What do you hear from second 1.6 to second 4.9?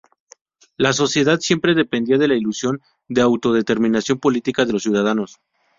dependía de la ilusión de autodeterminación política de los